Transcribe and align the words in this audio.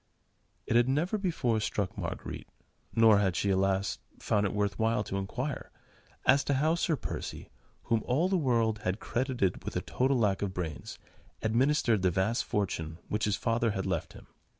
It 0.65 0.75
had 0.75 0.89
never 0.89 1.19
before 1.19 1.59
struck 1.59 1.95
Marguerite—nor 1.95 3.19
had 3.19 3.35
she, 3.35 3.51
alas! 3.51 3.99
found 4.17 4.47
it 4.47 4.53
worth 4.55 4.79
while 4.79 5.03
to 5.03 5.17
inquire—as 5.17 6.43
to 6.45 6.55
how 6.55 6.73
Sir 6.73 6.95
Percy, 6.95 7.51
whom 7.83 8.01
all 8.07 8.27
the 8.27 8.35
world 8.35 8.79
had 8.79 8.99
credited 8.99 9.63
with 9.63 9.75
a 9.75 9.81
total 9.81 10.17
lack 10.17 10.41
of 10.41 10.55
brains, 10.55 10.97
administered 11.43 12.01
the 12.01 12.09
vast 12.09 12.45
fortune 12.45 12.97
which 13.09 13.25
his 13.25 13.35
father 13.35 13.69
had 13.77 13.85
left 13.85 14.13
him. 14.13 14.25